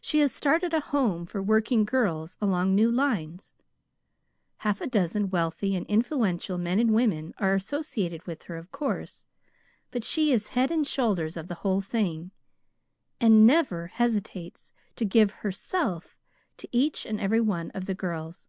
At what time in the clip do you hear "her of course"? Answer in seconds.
8.44-9.26